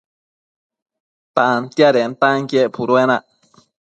[1.35, 3.23] Tantiadentanquien puduenac